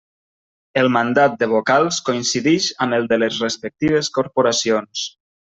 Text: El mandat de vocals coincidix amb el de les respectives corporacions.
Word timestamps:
El 0.83 0.87
mandat 0.95 1.35
de 1.43 1.49
vocals 1.51 2.01
coincidix 2.09 2.71
amb 2.87 2.99
el 2.99 3.07
de 3.15 3.21
les 3.25 3.39
respectives 3.47 4.11
corporacions. 4.21 5.09